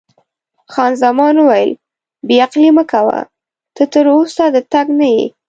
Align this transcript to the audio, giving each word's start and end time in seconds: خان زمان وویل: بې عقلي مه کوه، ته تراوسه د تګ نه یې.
خان 0.73 0.91
زمان 1.03 1.35
وویل: 1.39 1.71
بې 2.27 2.35
عقلي 2.45 2.69
مه 2.77 2.83
کوه، 2.91 3.19
ته 3.75 3.83
تراوسه 3.93 4.45
د 4.55 4.57
تګ 4.71 4.87
نه 4.99 5.07
یې. 5.15 5.25